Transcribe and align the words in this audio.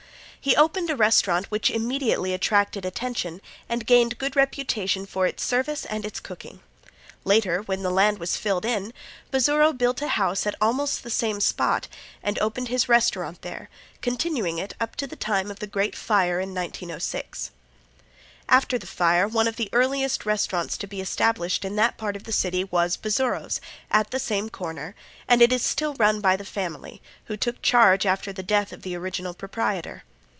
He 0.43 0.55
opened 0.55 0.89
a 0.89 0.95
restaurant 0.95 1.45
which 1.51 1.69
immediately 1.69 2.33
attracted 2.33 2.83
attention 2.83 3.41
and 3.69 3.85
gained 3.85 4.17
good 4.17 4.35
reputation 4.35 5.05
for 5.05 5.27
its 5.27 5.43
service 5.45 5.85
and 5.85 6.03
its 6.03 6.19
cooking. 6.19 6.61
Later, 7.23 7.61
when 7.61 7.83
the 7.83 7.91
land 7.91 8.17
was 8.17 8.35
filled 8.37 8.65
in, 8.65 8.91
Bazzuro 9.29 9.71
built 9.71 10.01
a 10.01 10.07
house 10.07 10.47
at 10.47 10.55
almost 10.59 11.03
the 11.03 11.11
same 11.11 11.41
spot 11.41 11.87
and 12.23 12.39
opened 12.39 12.69
his 12.69 12.89
restaurant 12.89 13.43
there, 13.43 13.69
continuing 14.01 14.57
it 14.57 14.73
up 14.79 14.95
to 14.95 15.05
the 15.05 15.15
time 15.15 15.51
of 15.51 15.59
the 15.59 15.67
great 15.67 15.95
fire 15.95 16.39
in 16.39 16.55
1906. 16.55 17.51
After 18.49 18.79
the 18.79 18.87
fire 18.87 19.27
one 19.27 19.47
of 19.47 19.57
the 19.57 19.69
earliest 19.71 20.25
restaurants 20.25 20.75
to 20.79 20.87
be 20.87 21.01
established 21.01 21.63
in 21.63 21.75
that 21.75 21.97
part 21.99 22.15
of 22.15 22.23
the 22.23 22.31
city 22.31 22.63
was 22.63 22.97
Bazzuro's, 22.97 23.61
at 23.91 24.09
the 24.09 24.17
same 24.17 24.49
corner, 24.49 24.95
and 25.27 25.39
it 25.43 25.53
is 25.53 25.63
still 25.63 25.93
run 25.99 26.19
by 26.19 26.35
the 26.35 26.43
family, 26.43 26.99
who 27.25 27.37
took 27.37 27.61
charge 27.61 28.07
after 28.07 28.33
the 28.33 28.41
death 28.41 28.73
of 28.73 28.81
the 28.81 28.95
original 28.95 29.35
proprietor. 29.35 30.01